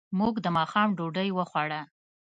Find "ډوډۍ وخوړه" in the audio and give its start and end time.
0.97-1.81